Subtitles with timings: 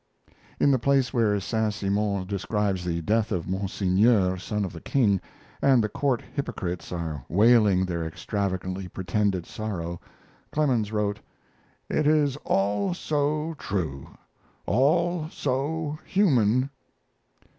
[0.59, 5.21] In the place where Saint Simon describes the death of Monseigneur, son of the king,
[5.61, 10.01] and the court hypocrites are wailing their extravagantly pretended sorrow,
[10.51, 11.19] Clemens wrote:
[11.87, 14.09] It is all so true,
[14.65, 16.71] all so human.